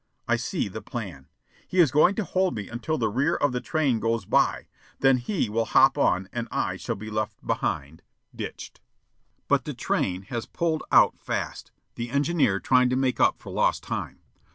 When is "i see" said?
0.27-0.67